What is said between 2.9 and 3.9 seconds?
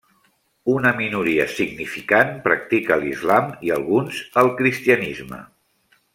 l'islam i